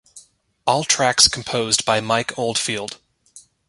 All 0.65 0.83
tracks 0.83 1.27
composed 1.27 1.85
by 1.85 1.99
Mike 2.01 2.35
Oldfield. 2.35 2.97